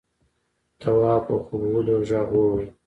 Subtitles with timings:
[0.79, 2.65] تواب په خوبولي غږ وويل: